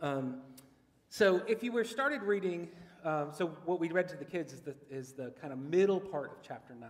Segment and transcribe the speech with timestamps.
[0.00, 0.42] Um,
[1.08, 2.68] so if you were started reading,
[3.04, 6.00] um, so what we read to the kids is the, is the kind of middle
[6.00, 6.88] part of chapter 9.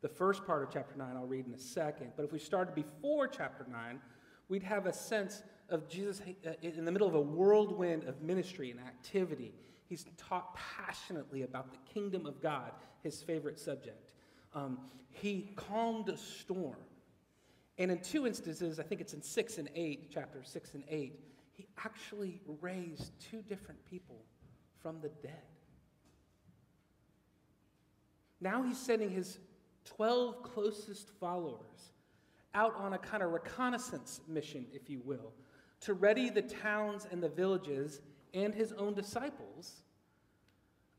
[0.00, 2.12] The first part of chapter 9 I'll read in a second.
[2.16, 4.00] But if we started before chapter 9,
[4.48, 8.70] we'd have a sense of Jesus uh, in the middle of a whirlwind of ministry
[8.70, 9.54] and activity.
[9.88, 12.72] He's taught passionately about the kingdom of God,
[13.02, 14.12] his favorite subject.
[14.54, 14.78] Um,
[15.10, 16.76] he calmed a storm.
[17.78, 21.31] And in two instances, I think it's in 6 and 8, chapter 6 and 8,
[21.52, 24.24] he actually raised two different people
[24.80, 25.42] from the dead.
[28.40, 29.38] Now he's sending his
[29.84, 31.92] 12 closest followers
[32.54, 35.32] out on a kind of reconnaissance mission, if you will,
[35.80, 38.00] to ready the towns and the villages
[38.34, 39.82] and his own disciples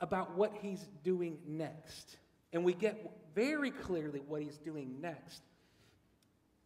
[0.02, 2.18] about what he's doing next.
[2.52, 5.42] And we get very clearly what he's doing next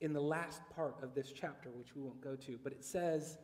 [0.02, 2.60] in the last part of this chapter, which we won't go to.
[2.64, 3.38] But it says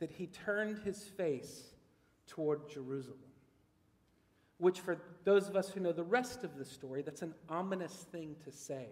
[0.00, 1.62] that he turned his face
[2.26, 3.18] toward Jerusalem,
[4.58, 8.06] which, for those of us who know the rest of the story, that's an ominous
[8.10, 8.88] thing to say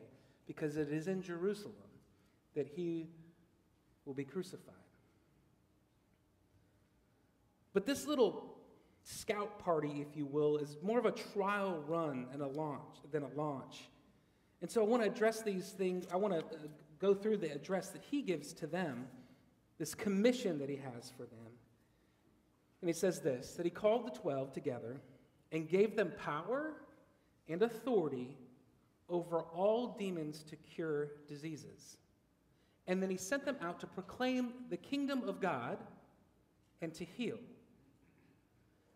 [0.46, 1.74] because it is in Jerusalem
[2.54, 3.08] that he
[4.04, 4.74] will be crucified.
[7.72, 8.56] But this little
[9.04, 13.22] scout party, if you will, is more of a trial run and a launch than
[13.22, 13.88] a launch.
[14.60, 16.06] And so I want to address these things.
[16.12, 16.58] I want to uh,
[16.98, 19.06] go through the address that he gives to them,
[19.78, 21.52] this commission that he has for them.
[22.80, 25.00] And he says this that he called the 12 together
[25.52, 26.74] and gave them power
[27.48, 28.36] and authority
[29.08, 31.96] over all demons to cure diseases.
[32.86, 35.78] And then he sent them out to proclaim the kingdom of God
[36.80, 37.38] and to heal.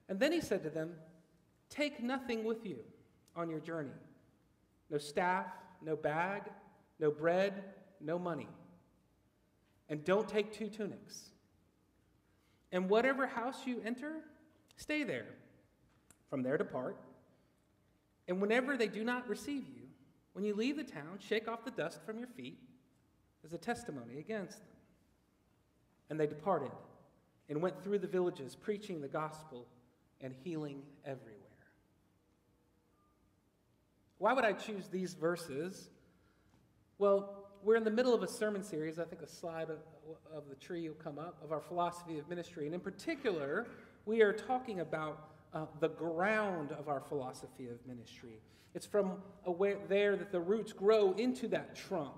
[0.09, 0.95] And then he said to them,
[1.71, 2.81] Take nothing with you
[3.35, 3.91] on your journey
[4.91, 5.47] no staff,
[5.81, 6.43] no bag,
[6.99, 7.65] no bread,
[7.99, 8.49] no money.
[9.93, 11.21] And don't take two tunics.
[12.73, 14.15] And whatever house you enter,
[14.79, 15.27] stay there.
[16.31, 16.97] From there, depart.
[18.27, 19.83] And whenever they do not receive you,
[20.33, 22.59] when you leave the town, shake off the dust from your feet
[23.45, 24.79] as a testimony against them.
[26.09, 26.73] And they departed
[27.51, 29.67] and went through the villages, preaching the gospel
[30.23, 31.37] and healing everywhere.
[34.17, 35.91] Why would I choose these verses?
[36.97, 38.99] Well, we're in the middle of a sermon series.
[38.99, 39.79] I think a slide of,
[40.35, 42.67] of the tree will come up of our philosophy of ministry.
[42.67, 43.69] And in particular,
[44.05, 48.41] we are talking about uh, the ground of our philosophy of ministry.
[48.75, 49.19] It's from
[49.89, 52.15] there that the roots grow into that trunk.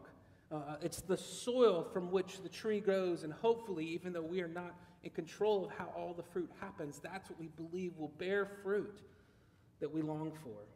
[0.51, 4.49] Uh, it's the soil from which the tree grows, and hopefully, even though we are
[4.49, 8.47] not in control of how all the fruit happens, that's what we believe will bear
[8.63, 9.01] fruit
[9.81, 10.74] that we long for.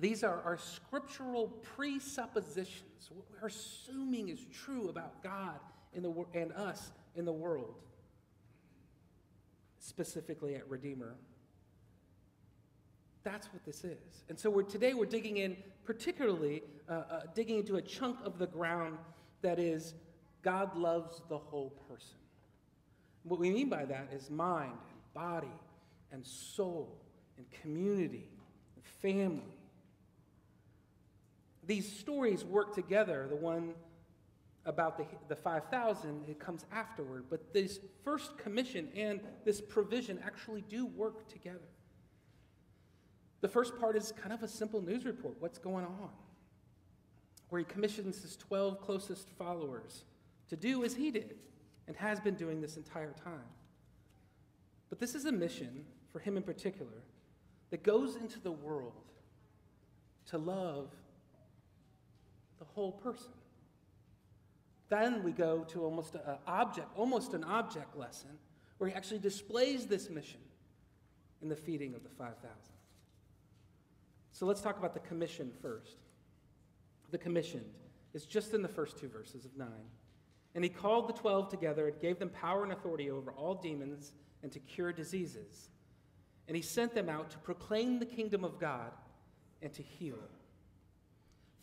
[0.00, 5.58] These are our scriptural presuppositions, what we're assuming is true about God
[5.92, 7.74] in the, and us in the world,
[9.80, 11.16] specifically at Redeemer.
[13.24, 14.22] That's what this is.
[14.28, 18.38] And so we're, today we're digging in, particularly uh, uh, digging into a chunk of
[18.38, 18.98] the ground
[19.42, 19.94] that is
[20.42, 22.16] God loves the whole person.
[23.24, 25.48] What we mean by that is mind and body
[26.12, 27.02] and soul
[27.36, 28.28] and community
[28.76, 29.57] and family
[31.68, 33.26] these stories work together.
[33.28, 33.74] The one
[34.64, 37.26] about the, the 5,000, it comes afterward.
[37.30, 41.68] But this first commission and this provision actually do work together.
[43.40, 46.10] The first part is kind of a simple news report what's going on?
[47.50, 50.04] Where he commissions his 12 closest followers
[50.48, 51.36] to do as he did
[51.86, 53.46] and has been doing this entire time.
[54.88, 57.04] But this is a mission, for him in particular,
[57.70, 58.92] that goes into the world
[60.26, 60.90] to love
[62.58, 63.32] the whole person.
[64.88, 68.30] Then we go to almost an object, almost an object lesson,
[68.78, 70.40] where he actually displays this mission
[71.42, 72.36] in the feeding of the 5,000.
[74.32, 75.98] So let's talk about the commission first.
[77.10, 77.74] The commissioned
[78.14, 79.68] is just in the first two verses of 9.
[80.54, 84.12] And he called the twelve together and gave them power and authority over all demons
[84.42, 85.68] and to cure diseases.
[86.46, 88.90] And he sent them out to proclaim the kingdom of God
[89.60, 90.18] and to heal.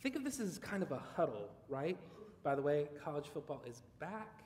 [0.05, 1.97] Think of this as kind of a huddle, right?
[2.43, 4.43] By the way, college football is back.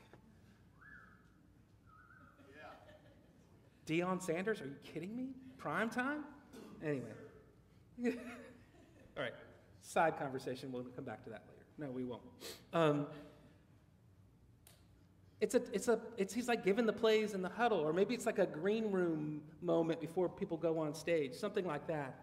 [2.56, 2.66] Yeah.
[3.86, 5.32] Deion Sanders, are you kidding me?
[5.58, 6.24] Prime time?
[6.82, 7.12] Anyway.
[8.06, 9.34] All right,
[9.82, 10.72] side conversation.
[10.72, 11.66] We'll come back to that later.
[11.78, 12.22] No, we won't.
[12.72, 13.08] Um,
[15.42, 18.14] it's a, it's a, it's, he's like giving the plays in the huddle, or maybe
[18.14, 22.16] it's like a green room moment before people go on stage, something like that.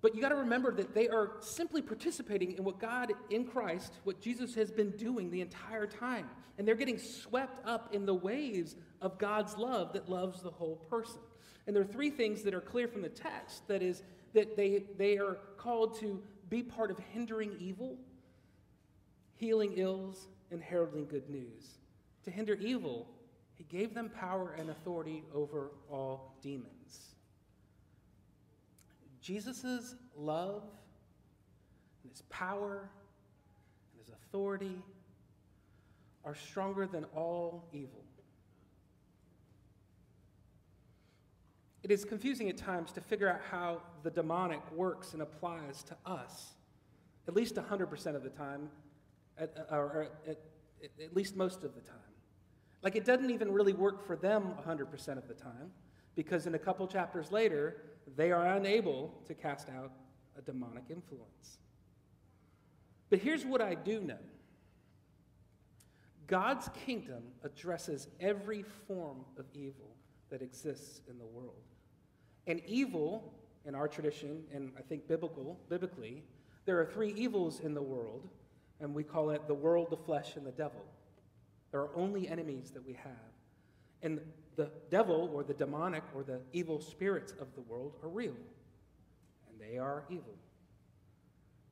[0.00, 3.94] But you got to remember that they are simply participating in what God in Christ,
[4.04, 6.28] what Jesus has been doing the entire time.
[6.56, 10.76] And they're getting swept up in the waves of God's love that loves the whole
[10.76, 11.20] person.
[11.66, 14.02] And there are three things that are clear from the text that is,
[14.34, 17.98] that they, they are called to be part of hindering evil,
[19.34, 21.78] healing ills, and heralding good news.
[22.24, 23.08] To hinder evil,
[23.54, 26.77] he gave them power and authority over all demons.
[29.28, 30.62] Jesus' love
[32.02, 32.88] and his power
[33.92, 34.82] and his authority
[36.24, 38.02] are stronger than all evil.
[41.82, 45.96] It is confusing at times to figure out how the demonic works and applies to
[46.06, 46.54] us,
[47.26, 48.70] at least 100% of the time,
[49.36, 50.38] at, uh, or at,
[50.80, 51.98] at least most of the time.
[52.82, 55.70] Like it doesn't even really work for them 100% of the time,
[56.18, 57.76] because in a couple chapters later,
[58.16, 59.92] they are unable to cast out
[60.36, 61.58] a demonic influence.
[63.08, 64.18] But here's what I do know
[66.26, 69.94] God's kingdom addresses every form of evil
[70.28, 71.62] that exists in the world.
[72.48, 73.32] And evil,
[73.64, 76.24] in our tradition, and I think biblical, biblically,
[76.64, 78.28] there are three evils in the world,
[78.80, 80.84] and we call it the world, the flesh, and the devil.
[81.70, 83.12] There are only enemies that we have.
[84.02, 84.20] And
[84.58, 88.34] the devil or the demonic or the evil spirits of the world are real,
[89.48, 90.34] and they are evil.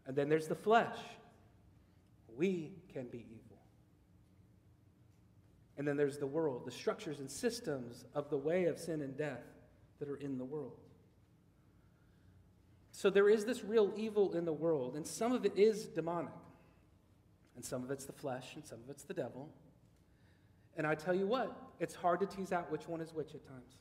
[0.07, 0.97] And then there's the flesh.
[2.37, 3.59] We can be evil.
[5.77, 9.17] And then there's the world, the structures and systems of the way of sin and
[9.17, 9.43] death
[9.99, 10.79] that are in the world.
[12.93, 16.33] So there is this real evil in the world, and some of it is demonic,
[17.57, 19.51] and some of it's the flesh, and some of it's the devil.
[20.77, 23.47] And I tell you what, it's hard to tease out which one is which at
[23.47, 23.77] times.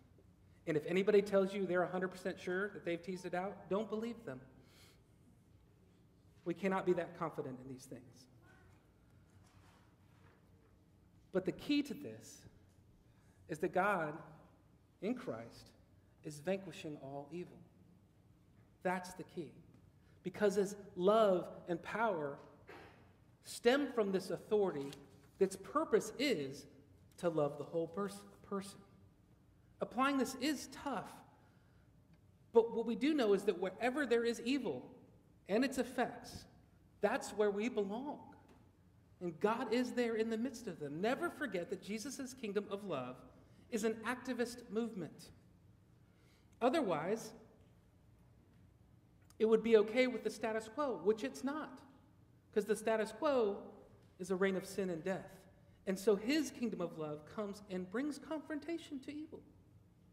[0.67, 4.23] And if anybody tells you they're 100% sure that they've teased it out, don't believe
[4.25, 4.39] them.
[6.45, 8.25] We cannot be that confident in these things.
[11.33, 12.37] But the key to this
[13.49, 14.13] is that God,
[15.01, 15.71] in Christ,
[16.23, 17.57] is vanquishing all evil.
[18.83, 19.51] That's the key.
[20.23, 22.37] Because his love and power
[23.43, 24.91] stem from this authority,
[25.39, 26.65] its purpose is
[27.17, 28.79] to love the whole pers- person.
[29.81, 31.11] Applying this is tough.
[32.53, 34.85] But what we do know is that wherever there is evil
[35.49, 36.45] and its effects,
[37.01, 38.19] that's where we belong.
[39.21, 41.01] And God is there in the midst of them.
[41.01, 43.15] Never forget that Jesus' kingdom of love
[43.71, 45.31] is an activist movement.
[46.61, 47.31] Otherwise,
[49.37, 51.79] it would be okay with the status quo, which it's not.
[52.49, 53.57] Because the status quo
[54.19, 55.29] is a reign of sin and death.
[55.87, 59.39] And so his kingdom of love comes and brings confrontation to evil.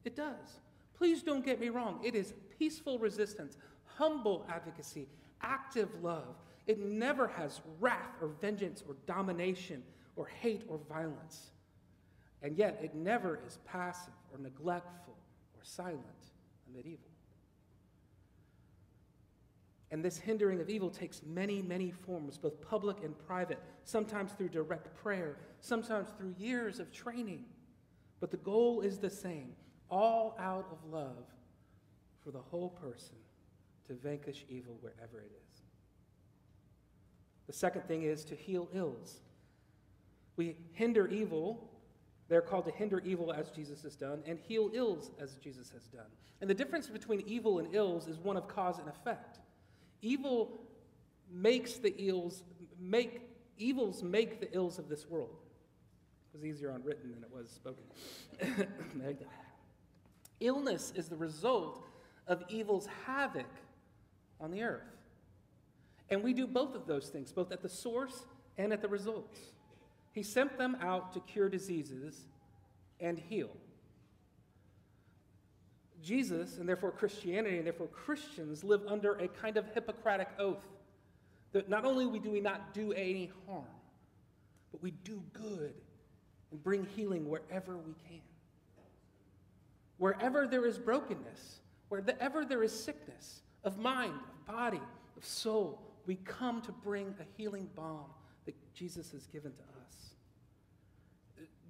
[0.04, 0.60] It does.
[0.94, 2.00] Please don't get me wrong.
[2.04, 5.08] It is peaceful resistance, humble advocacy,
[5.40, 6.36] active love.
[6.66, 9.82] It never has wrath or vengeance or domination
[10.16, 11.50] or hate or violence.
[12.42, 15.14] And yet, it never is passive or neglectful
[15.54, 16.02] or silent
[16.68, 17.11] amid evil.
[19.92, 24.48] And this hindering of evil takes many, many forms, both public and private, sometimes through
[24.48, 27.44] direct prayer, sometimes through years of training.
[28.18, 29.52] But the goal is the same
[29.90, 31.26] all out of love
[32.24, 33.16] for the whole person
[33.86, 35.60] to vanquish evil wherever it is.
[37.46, 39.20] The second thing is to heal ills.
[40.36, 41.70] We hinder evil.
[42.28, 45.82] They're called to hinder evil as Jesus has done, and heal ills as Jesus has
[45.88, 46.06] done.
[46.40, 49.40] And the difference between evil and ills is one of cause and effect.
[50.02, 50.60] Evil
[51.30, 52.42] makes the ills
[52.78, 53.22] make
[53.56, 55.36] evils make the ills of this world.
[56.34, 57.84] It was easier on written than it was spoken.
[60.40, 61.84] Illness is the result
[62.26, 63.46] of evil's havoc
[64.40, 64.82] on the earth.
[66.10, 68.26] And we do both of those things, both at the source
[68.58, 69.38] and at the results.
[70.12, 72.26] He sent them out to cure diseases
[73.00, 73.50] and heal.
[76.02, 80.66] Jesus, and therefore Christianity, and therefore Christians, live under a kind of Hippocratic oath
[81.52, 83.64] that not only do we not do any harm,
[84.70, 85.74] but we do good
[86.50, 88.20] and bring healing wherever we can.
[89.98, 94.80] Wherever there is brokenness, wherever there is sickness of mind, of body,
[95.16, 98.06] of soul, we come to bring a healing balm
[98.44, 100.14] that Jesus has given to us.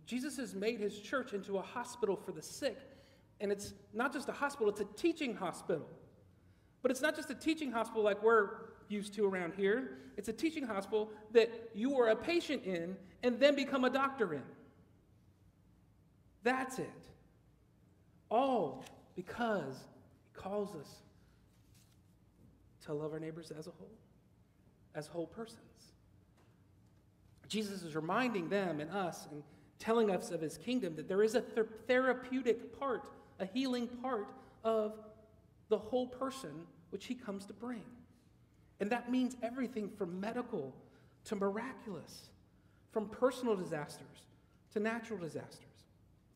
[0.06, 2.78] Jesus has made his church into a hospital for the sick
[3.42, 5.86] and it's not just a hospital, it's a teaching hospital.
[6.80, 8.48] But it's not just a teaching hospital like we're
[8.88, 9.98] used to around here.
[10.16, 14.32] It's a teaching hospital that you are a patient in and then become a doctor
[14.32, 14.42] in.
[16.42, 16.90] That's it.
[18.30, 18.84] All
[19.14, 19.76] because
[20.24, 21.02] he calls us
[22.86, 23.92] to love our neighbors as a whole,
[24.94, 25.58] as whole persons.
[27.48, 29.42] Jesus is reminding them and us and
[29.78, 33.02] telling us of his kingdom that there is a th- therapeutic part,
[33.38, 34.28] a healing part
[34.64, 34.94] of
[35.68, 37.82] the whole person which he comes to bring.
[38.80, 40.74] And that means everything from medical
[41.24, 42.28] to miraculous,
[42.90, 44.26] from personal disasters
[44.72, 45.66] to natural disasters.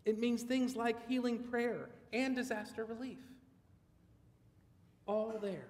[0.04, 3.18] It means things like healing prayer and disaster relief.
[5.06, 5.66] All there.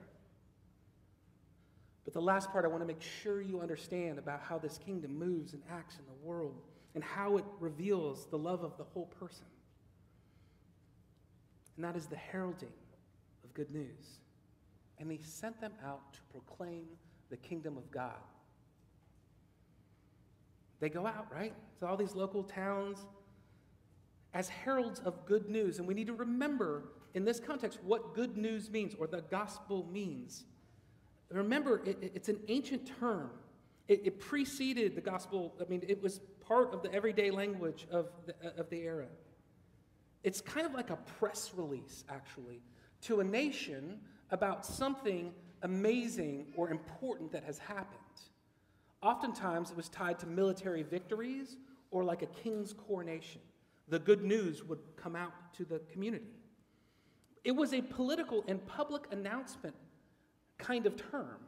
[2.04, 5.18] But the last part I want to make sure you understand about how this kingdom
[5.18, 6.62] moves and acts in the world
[6.94, 9.46] and how it reveals the love of the whole person.
[11.76, 12.72] And that is the heralding
[13.44, 14.20] of good news.
[14.98, 16.84] And he sent them out to proclaim
[17.30, 18.14] the kingdom of God.
[20.80, 21.54] They go out, right?
[21.80, 22.98] To all these local towns
[24.34, 25.78] as heralds of good news.
[25.78, 29.88] And we need to remember in this context what good news means or the gospel
[29.90, 30.44] means.
[31.30, 33.30] Remember, it, it's an ancient term.
[33.88, 38.08] It, it, preceded the gospel, I mean, it was part of the everyday language of
[38.26, 39.06] the, of the era.
[40.26, 42.60] It's kind of like a press release, actually,
[43.02, 44.00] to a nation
[44.32, 48.00] about something amazing or important that has happened.
[49.02, 51.58] Oftentimes, it was tied to military victories
[51.92, 53.40] or like a king's coronation.
[53.86, 56.34] The good news would come out to the community.
[57.44, 59.76] It was a political and public announcement
[60.58, 61.38] kind of term.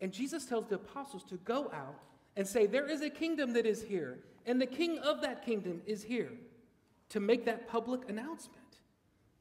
[0.00, 1.98] And Jesus tells the apostles to go out
[2.36, 5.82] and say, There is a kingdom that is here, and the king of that kingdom
[5.86, 6.30] is here,
[7.10, 8.60] to make that public announcement.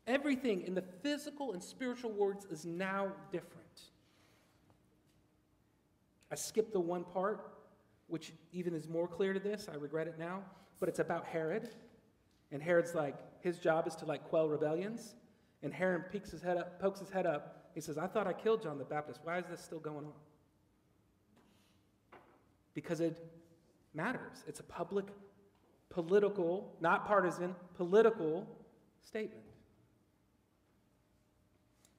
[0.06, 3.64] Everything in the physical and spiritual worlds is now different.
[6.32, 7.54] I skipped the one part,
[8.08, 9.70] which even is more clear to this.
[9.72, 10.44] I regret it now.
[10.80, 11.70] But it's about Herod.
[12.52, 15.16] And Herod's like, his job is to like quell rebellions.
[15.62, 17.70] And Herod peeks his head up, pokes his head up.
[17.74, 19.22] He says, I thought I killed John the Baptist.
[19.24, 20.14] Why is this still going on?
[22.74, 23.18] Because it
[23.94, 24.44] matters.
[24.48, 25.06] It's a public,
[25.94, 28.48] political, not partisan, political
[29.06, 29.46] statement.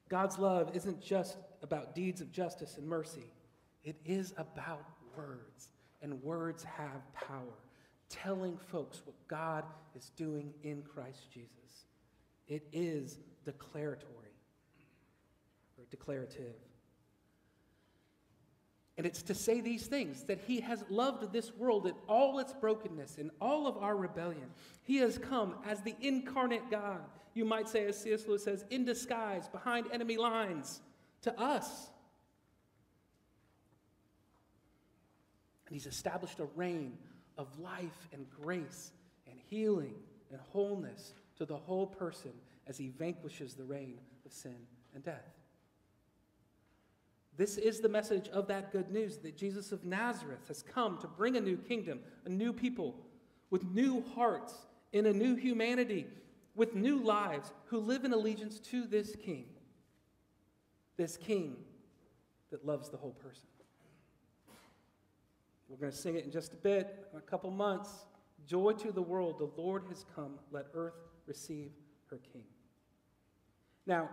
[0.09, 3.31] God's love isn't just about deeds of justice and mercy.
[3.83, 4.83] It is about
[5.17, 5.69] words,
[6.01, 7.57] and words have power,
[8.09, 9.63] telling folks what God
[9.95, 11.85] is doing in Christ Jesus.
[12.47, 14.11] It is declaratory
[15.77, 16.55] or declarative.
[18.97, 22.53] And it's to say these things that He has loved this world in all its
[22.53, 24.49] brokenness, in all of our rebellion.
[24.83, 27.01] He has come as the incarnate God.
[27.33, 28.25] You might say, as C.S.
[28.27, 30.81] Lewis says, in disguise, behind enemy lines,
[31.23, 31.89] to us.
[35.67, 36.97] And he's established a reign
[37.37, 38.91] of life and grace
[39.29, 39.95] and healing
[40.31, 42.31] and wholeness to the whole person
[42.67, 44.55] as he vanquishes the reign of sin
[44.93, 45.34] and death.
[47.37, 51.07] This is the message of that good news that Jesus of Nazareth has come to
[51.07, 52.95] bring a new kingdom, a new people
[53.49, 54.53] with new hearts,
[54.93, 56.07] in a new humanity,
[56.55, 59.45] with new lives, who live in allegiance to this king.
[60.95, 61.57] This king
[62.51, 63.47] that loves the whole person.
[65.67, 67.89] We're going to sing it in just a bit, in a couple months.
[68.47, 70.39] Joy to the world, the Lord has come.
[70.51, 70.93] Let earth
[71.25, 71.71] receive
[72.09, 72.43] her King.
[73.85, 74.09] Now,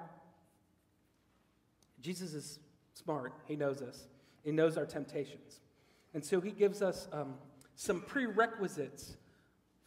[2.01, 2.59] Jesus is
[3.05, 3.35] smart.
[3.47, 4.07] He knows us,
[4.45, 5.61] He knows our temptations.
[6.15, 7.35] And so He gives us um,
[7.75, 9.17] some prerequisites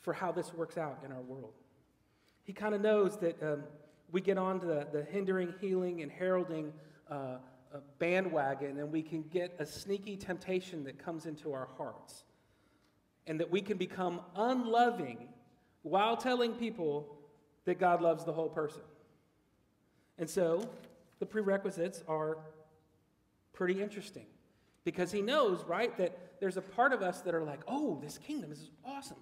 [0.01, 1.53] for how this works out in our world.
[2.43, 3.63] He kind of knows that um,
[4.11, 6.73] we get on to the, the hindering, healing, and heralding.
[7.09, 7.37] Uh,
[7.99, 12.23] bandwagon and we can get a sneaky temptation that comes into our hearts.
[13.27, 15.29] And that we can become unloving
[15.81, 17.17] while telling people
[17.65, 18.83] that God loves the whole person.
[20.19, 20.67] And so
[21.19, 22.37] the prerequisites are
[23.55, 24.25] pretty interesting
[24.83, 28.19] because he knows, right, that there's a part of us that are like, oh, this
[28.19, 29.17] kingdom is awesome.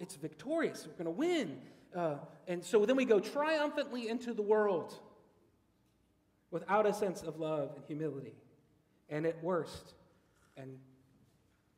[0.00, 0.86] It's victorious.
[0.86, 1.58] We're going to win.
[1.94, 2.16] Uh,
[2.48, 4.94] and so then we go triumphantly into the world
[6.50, 8.34] without a sense of love and humility.
[9.10, 9.94] And at worst,
[10.56, 10.78] and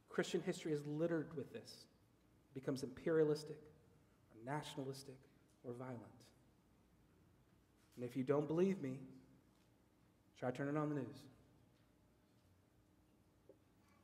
[0.08, 1.86] Christian history is littered with this,
[2.54, 3.58] becomes imperialistic
[4.30, 5.16] or nationalistic
[5.64, 6.00] or violent.
[7.96, 8.98] And if you don't believe me,
[10.38, 11.22] try turning on the news.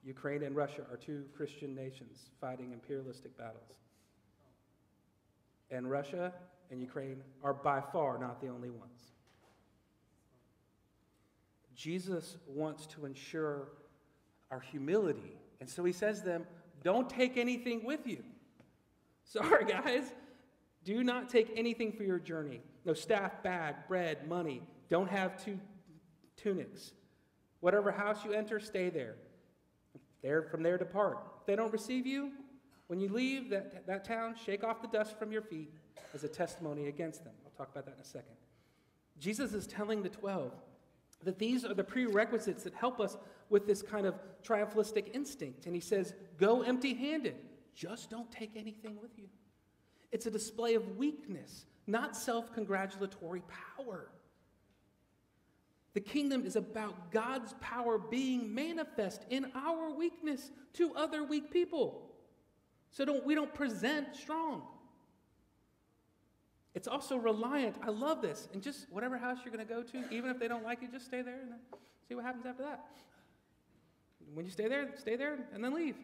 [0.04, 3.78] Ukraine and Russia are two Christian nations fighting imperialistic battles.
[5.70, 6.32] And Russia
[6.70, 9.12] and Ukraine are by far not the only ones.
[11.74, 13.68] Jesus wants to ensure
[14.50, 15.38] our humility.
[15.60, 16.46] And so he says to them,
[16.82, 18.22] Don't take anything with you.
[19.24, 20.12] Sorry, guys.
[20.84, 22.60] Do not take anything for your journey.
[22.84, 24.62] No staff, bag, bread, money.
[24.88, 25.58] Don't have two
[26.36, 26.92] tunics.
[27.60, 29.16] Whatever house you enter, stay there.
[30.22, 31.18] There, from there, depart.
[31.40, 32.32] If they don't receive you,
[32.88, 35.72] when you leave that, that town, shake off the dust from your feet
[36.12, 37.32] as a testimony against them.
[37.44, 38.34] I'll talk about that in a second.
[39.18, 40.52] Jesus is telling the 12
[41.24, 43.16] that these are the prerequisites that help us
[43.48, 45.66] with this kind of triumphalistic instinct.
[45.66, 47.36] And he says, Go empty handed,
[47.74, 49.28] just don't take anything with you.
[50.12, 53.42] It's a display of weakness, not self congratulatory
[53.76, 54.08] power.
[55.94, 62.10] The kingdom is about God's power being manifest in our weakness to other weak people.
[62.92, 64.62] So don't, we don't present strong.
[66.74, 67.76] It's also reliant.
[67.82, 68.48] I love this.
[68.52, 70.88] And just whatever house you're going to go to, even if they don't like you,
[70.88, 71.54] just stay there and
[72.08, 72.84] see what happens after that.
[74.32, 75.96] When you stay there, stay there and then leave.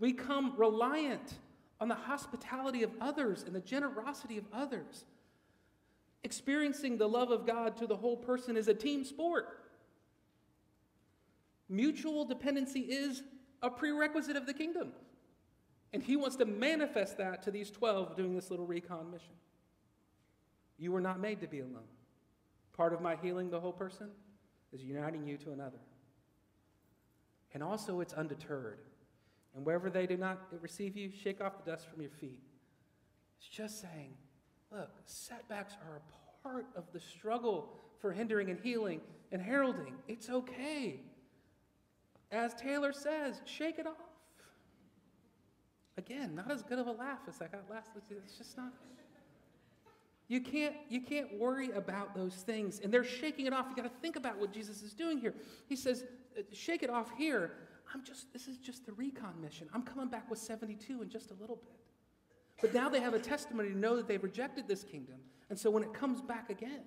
[0.00, 1.34] We come reliant
[1.80, 5.04] on the hospitality of others and the generosity of others.
[6.24, 9.60] Experiencing the love of God to the whole person is a team sport.
[11.68, 13.22] Mutual dependency is
[13.62, 14.92] a prerequisite of the kingdom.
[15.92, 19.34] And he wants to manifest that to these 12 doing this little recon mission.
[20.78, 21.88] You were not made to be alone.
[22.76, 24.10] Part of my healing the whole person
[24.72, 25.80] is uniting you to another.
[27.54, 28.80] And also, it's undeterred.
[29.56, 32.38] And wherever they do not receive you, shake off the dust from your feet.
[33.38, 34.14] It's just saying,
[34.72, 37.68] look, setbacks are a part of the struggle
[38.00, 39.00] for hindering and healing
[39.32, 39.94] and heralding.
[40.06, 41.00] It's okay.
[42.30, 43.94] As Taylor says, shake it off.
[45.96, 47.90] Again, not as good of a laugh as I got last.
[48.10, 48.72] It's just not.
[50.28, 52.80] You can't, you can't worry about those things.
[52.84, 53.66] And they're shaking it off.
[53.70, 55.34] You got to think about what Jesus is doing here.
[55.66, 56.04] He says,
[56.38, 57.52] uh, shake it off here.
[57.94, 59.68] I'm just, this is just the recon mission.
[59.72, 61.87] I'm coming back with 72 in just a little bit.
[62.60, 65.16] But now they have a testimony to know that they've rejected this kingdom.
[65.50, 66.82] And so when it comes back again,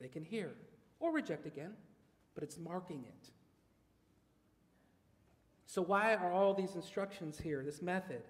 [0.00, 0.54] they can hear
[0.98, 1.72] or reject again,
[2.34, 3.30] but it's marking it.
[5.66, 8.22] So, why are all these instructions here, this method?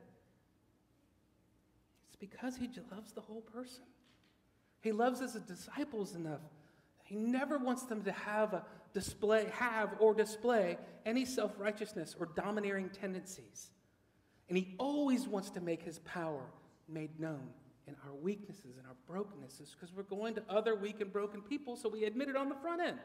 [2.09, 3.85] It's because he loves the whole person.
[4.81, 6.41] He loves his disciples enough.
[7.05, 12.89] He never wants them to have a display, have or display any self-righteousness or domineering
[12.89, 13.71] tendencies.
[14.49, 16.43] And he always wants to make his power
[16.89, 17.49] made known
[17.87, 21.77] in our weaknesses and our brokennesses because we're going to other weak and broken people,
[21.77, 22.99] so we admit it on the front end.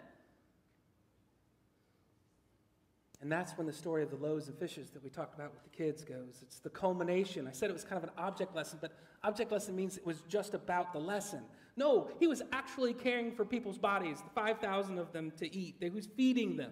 [3.22, 5.64] And that's when the story of the loaves and fishes that we talked about with
[5.64, 6.40] the kids goes.
[6.42, 7.48] It's the culmination.
[7.48, 10.22] I said it was kind of an object lesson, but object lesson means it was
[10.28, 11.42] just about the lesson.
[11.78, 15.76] No, he was actually caring for people's bodies, the 5,000 of them to eat.
[15.80, 16.72] He was feeding them.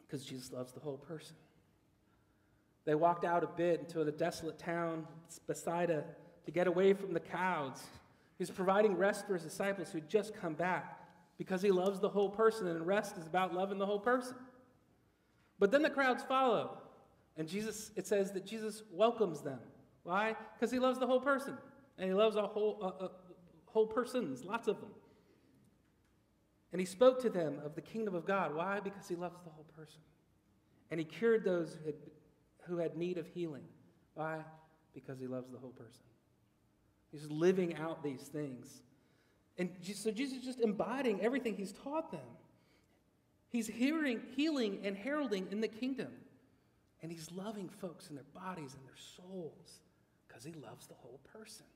[0.00, 1.36] Because Jesus loves the whole person.
[2.84, 5.06] They walked out a bit into a desolate town,
[5.46, 6.04] Bethsaida,
[6.44, 7.82] to get away from the crowds.
[8.38, 10.98] He's providing rest for his disciples who'd just come back
[11.38, 14.34] because he loves the whole person, and rest is about loving the whole person.
[15.58, 16.78] But then the crowds follow,
[17.36, 19.60] and Jesus, it says that Jesus welcomes them.
[20.02, 20.36] Why?
[20.54, 21.56] Because he loves the whole person,
[21.98, 23.08] and he loves a whole, uh, uh,
[23.66, 24.90] whole persons, lots of them.
[26.72, 28.54] And he spoke to them of the kingdom of God.
[28.54, 28.80] Why?
[28.80, 30.00] Because he loves the whole person.
[30.90, 31.94] And he cured those who had,
[32.66, 33.64] who had need of healing.
[34.14, 34.38] Why?
[34.94, 36.02] Because he loves the whole person.
[37.10, 38.82] He's living out these things.
[39.58, 42.20] And so Jesus is just embodying everything he's taught them.
[43.48, 46.08] He's hearing, healing and heralding in the kingdom.
[47.02, 49.80] And he's loving folks in their bodies and their souls
[50.26, 51.66] because he loves the whole person.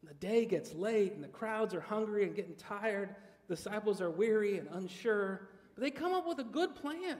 [0.00, 3.14] And the day gets late and the crowds are hungry and getting tired.
[3.48, 5.48] Disciples are weary and unsure.
[5.74, 7.18] But they come up with a good plan.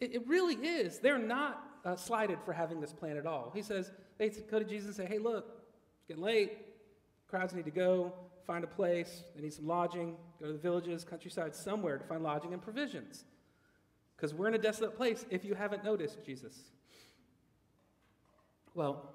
[0.00, 0.98] It, it really is.
[0.98, 3.52] They're not uh, slighted for having this plan at all.
[3.54, 5.46] He says, they go to Jesus and say, hey, look,
[5.96, 6.58] it's getting late.
[7.28, 8.12] Crowds need to go,
[8.46, 12.22] find a place, they need some lodging, go to the villages, countryside, somewhere to find
[12.22, 13.24] lodging and provisions.
[14.16, 16.56] Because we're in a desolate place if you haven't noticed, Jesus.
[18.74, 19.14] Well,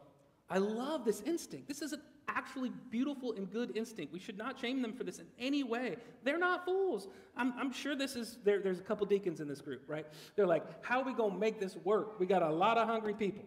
[0.50, 1.68] I love this instinct.
[1.68, 2.02] This is an
[2.36, 4.13] actually beautiful and good instinct.
[4.13, 5.98] We should not shame them for this in any way.
[6.24, 7.08] They're not fools.
[7.36, 10.06] I'm, I'm sure this is, there, there's a couple deacons in this group, right?
[10.36, 12.20] They're like, how are we going to make this work?
[12.20, 13.44] We got a lot of hungry people.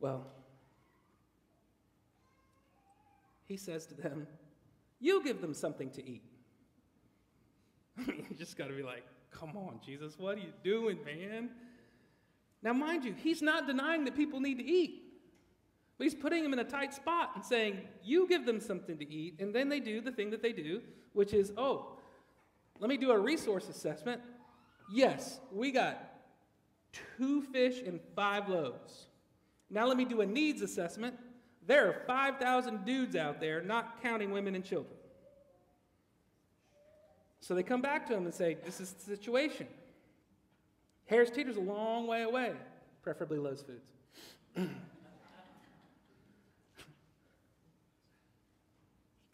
[0.00, 0.26] Well,
[3.46, 4.26] he says to them,
[5.00, 6.22] You give them something to eat.
[8.06, 11.50] you just got to be like, Come on, Jesus, what are you doing, man?
[12.62, 15.07] Now, mind you, he's not denying that people need to eat.
[15.98, 19.12] But he's putting them in a tight spot and saying, You give them something to
[19.12, 19.40] eat.
[19.40, 20.80] And then they do the thing that they do,
[21.12, 21.98] which is, Oh,
[22.78, 24.22] let me do a resource assessment.
[24.92, 25.98] Yes, we got
[27.18, 29.06] two fish and five loaves.
[29.70, 31.16] Now let me do a needs assessment.
[31.66, 34.94] There are 5,000 dudes out there, not counting women and children.
[37.40, 39.66] So they come back to him and say, This is the situation.
[41.06, 42.52] Harris Teeter's a long way away,
[43.02, 44.70] preferably Lowe's Foods.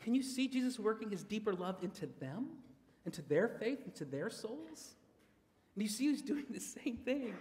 [0.05, 2.49] Can you see Jesus working his deeper love into them,
[3.07, 4.97] into their faith, into their souls?
[5.75, 7.33] And you see he's doing the same thing.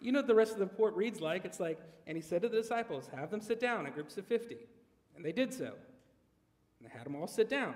[0.00, 1.44] You know what the rest of the report reads like?
[1.44, 4.28] It's like, and he said to the disciples, Have them sit down in groups of
[4.28, 4.56] 50.
[5.16, 5.64] And they did so.
[5.64, 7.74] And they had them all sit down.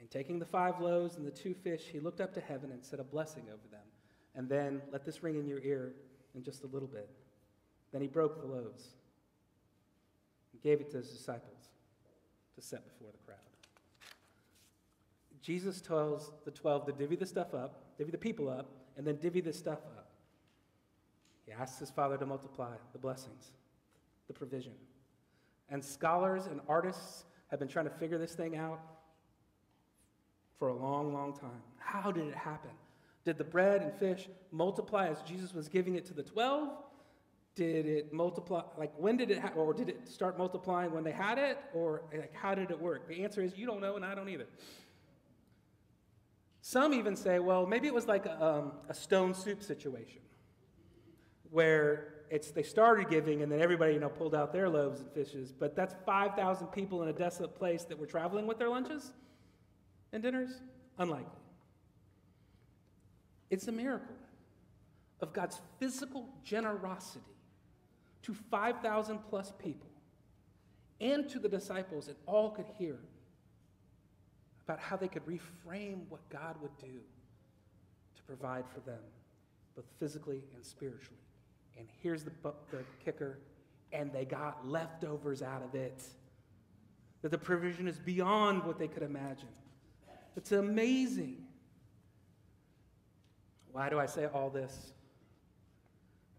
[0.00, 2.84] And taking the five loaves and the two fish, he looked up to heaven and
[2.84, 3.86] said a blessing over them.
[4.34, 5.92] And then, let this ring in your ear
[6.34, 7.08] in just a little bit.
[7.92, 8.88] Then he broke the loaves
[10.52, 11.71] and gave it to his disciples
[12.54, 13.38] to set before the crowd.
[15.42, 19.16] Jesus tells the 12 to divvy the stuff up, divvy the people up, and then
[19.16, 20.08] divvy the stuff up.
[21.44, 23.50] He asks his father to multiply the blessings,
[24.28, 24.72] the provision.
[25.68, 28.80] And scholars and artists have been trying to figure this thing out
[30.58, 31.62] for a long, long time.
[31.78, 32.70] How did it happen?
[33.24, 36.70] Did the bread and fish multiply as Jesus was giving it to the 12?
[37.54, 38.62] Did it multiply?
[38.78, 41.58] Like, when did it, ha- or did it start multiplying when they had it?
[41.74, 43.08] Or, like, how did it work?
[43.08, 44.46] The answer is you don't know, and I don't either.
[46.62, 50.20] Some even say, well, maybe it was like a, um, a stone soup situation
[51.50, 55.10] where it's they started giving and then everybody you know pulled out their loaves and
[55.12, 59.12] fishes but that's 5000 people in a desolate place that were traveling with their lunches
[60.14, 60.62] and dinners?
[60.98, 61.26] Unlikely.
[63.50, 64.14] It's a miracle
[65.20, 67.20] of God's physical generosity
[68.22, 69.90] to 5,000 plus people
[71.00, 72.98] and to the disciples that all could hear
[74.64, 77.00] about how they could reframe what God would do
[78.14, 79.00] to provide for them,
[79.74, 81.18] both physically and spiritually.
[81.76, 82.30] And here's the,
[82.70, 83.38] the kicker
[83.92, 86.02] and they got leftovers out of it.
[87.22, 89.48] That the provision is beyond what they could imagine.
[90.36, 91.44] It's amazing.
[93.70, 94.92] Why do I say all this?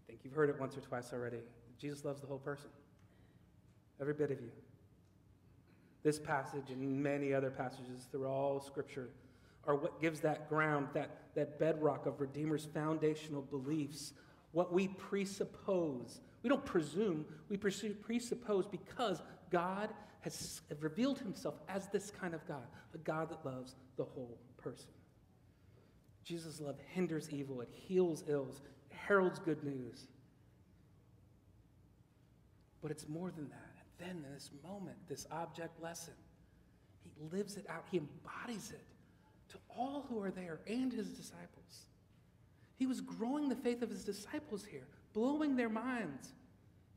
[0.02, 1.38] I think you've heard it once or twice already.
[1.84, 2.70] Jesus loves the whole person,
[4.00, 4.50] every bit of you.
[6.02, 9.10] This passage and many other passages through all Scripture
[9.66, 14.14] are what gives that ground, that, that bedrock of Redeemer's foundational beliefs,
[14.52, 16.22] what we presuppose.
[16.42, 19.20] We don't presume, we presuppose because
[19.50, 24.38] God has revealed himself as this kind of God, a God that loves the whole
[24.56, 24.88] person.
[26.24, 30.06] Jesus' love hinders evil, it heals ills, it heralds good news.
[32.84, 33.72] But it's more than that.
[33.98, 36.12] And then in this moment, this object lesson,
[37.02, 38.84] he lives it out, he embodies it
[39.48, 41.86] to all who are there and his disciples.
[42.76, 46.34] He was growing the faith of his disciples here, blowing their minds.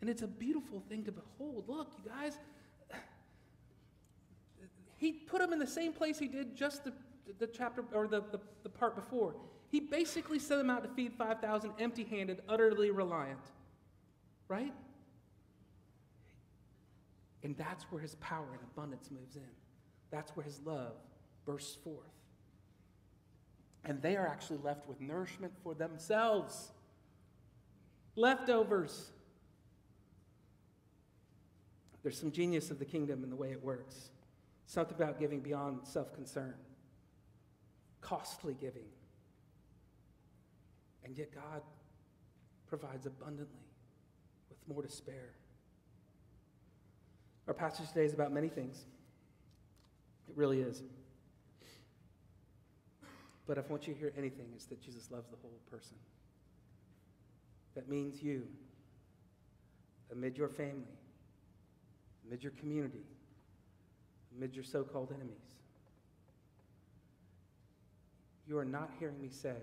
[0.01, 1.63] And it's a beautiful thing to behold.
[1.69, 2.37] Look, you guys,
[4.97, 6.91] he put them in the same place he did just the,
[7.39, 9.35] the chapter or the, the, the part before.
[9.69, 13.39] He basically sent them out to feed 5,000 empty handed, utterly reliant.
[14.49, 14.73] Right?
[17.43, 19.41] And that's where his power and abundance moves in.
[20.11, 20.93] That's where his love
[21.45, 22.05] bursts forth.
[23.85, 26.71] And they are actually left with nourishment for themselves.
[28.15, 29.11] Leftovers.
[32.03, 34.09] There's some genius of the kingdom in the way it works.
[34.65, 36.55] Something about giving beyond self concern,
[38.01, 38.87] costly giving.
[41.03, 41.61] And yet God
[42.67, 43.67] provides abundantly
[44.49, 45.33] with more to spare.
[47.47, 48.83] Our passage today is about many things.
[50.27, 50.83] It really is.
[53.47, 55.95] But if I want you to hear anything, it's that Jesus loves the whole person.
[57.75, 58.43] That means you,
[60.11, 60.97] amid your family,
[62.27, 63.05] amid your community,
[64.35, 65.55] amid your so called enemies.
[68.45, 69.55] You are not hearing me say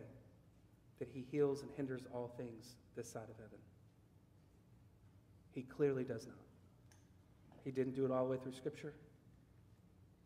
[0.99, 3.59] that he heals and hinders all things this side of heaven.
[5.53, 6.37] He clearly does not.
[7.65, 8.93] He didn't do it all the way through Scripture,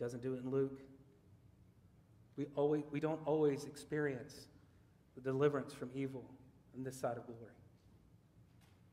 [0.01, 0.81] doesn't do it in Luke.
[2.37, 4.47] We, always, we don't always experience
[5.15, 6.25] the deliverance from evil
[6.77, 7.53] on this side of glory.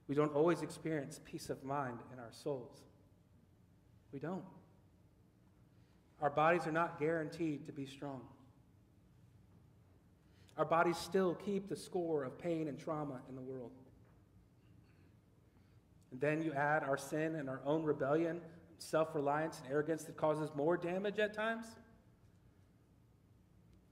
[0.08, 2.78] We don't always experience peace of mind in our souls.
[4.12, 4.44] We don't.
[6.22, 8.22] Our bodies are not guaranteed to be strong.
[10.58, 13.72] Our bodies still keep the score of pain and trauma in the world.
[16.16, 18.40] And then you add our sin and our own rebellion,
[18.78, 21.66] self reliance, and arrogance that causes more damage at times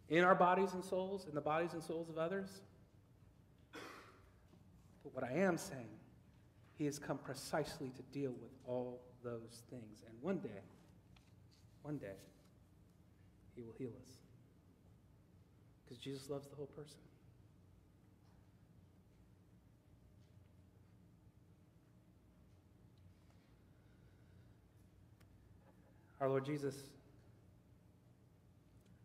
[0.07, 2.61] in our bodies and souls, in the bodies and souls of others.
[5.03, 5.99] But what I am saying,
[6.77, 10.03] He has come precisely to deal with all those things.
[10.07, 10.61] And one day,
[11.81, 12.15] one day,
[13.53, 14.15] He will heal us.
[15.83, 16.99] Because Jesus loves the whole person.
[26.23, 26.75] Our Lord Jesus,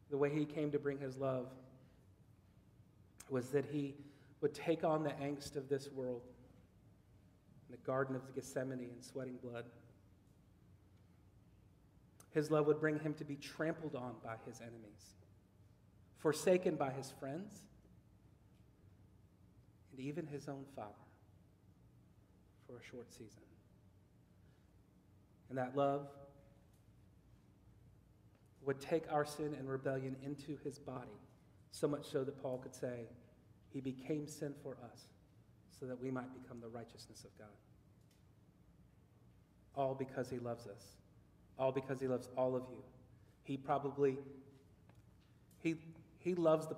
[0.08, 1.48] the way he came to bring his love
[3.28, 3.96] was that he
[4.40, 6.22] would take on the angst of this world
[7.68, 9.64] in the Garden of Gethsemane and sweating blood.
[12.30, 15.16] His love would bring him to be trampled on by his enemies,
[16.18, 17.52] forsaken by his friends,
[19.90, 20.92] and even his own father
[22.68, 23.42] for a short season.
[25.48, 26.06] And that love
[28.64, 31.16] would take our sin and rebellion into his body,
[31.70, 33.06] so much so that Paul could say,
[33.70, 35.04] He became sin for us,
[35.78, 37.48] so that we might become the righteousness of God.
[39.74, 40.96] All because he loves us,
[41.58, 42.82] all because he loves all of you.
[43.44, 44.18] He probably,
[45.62, 45.76] he,
[46.18, 46.76] he loves the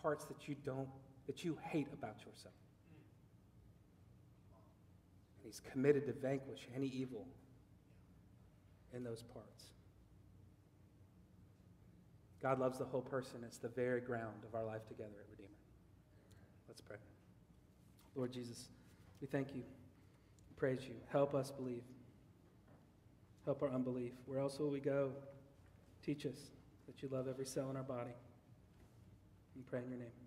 [0.00, 0.88] parts that you don't,
[1.26, 2.54] that you hate about yourself.
[5.38, 7.26] And he's committed to vanquish any evil
[8.94, 9.64] in those parts.
[12.42, 13.40] God loves the whole person.
[13.44, 15.48] It's the very ground of our life together at Redeemer.
[16.68, 16.96] Let's pray.
[18.14, 18.68] Lord Jesus,
[19.20, 19.62] we thank you,
[20.56, 20.94] praise you.
[21.10, 21.82] Help us believe.
[23.44, 24.12] Help our unbelief.
[24.26, 25.12] Where else will we go?
[26.04, 26.36] Teach us
[26.86, 28.10] that you love every cell in our body.
[29.54, 30.25] We pray in your name.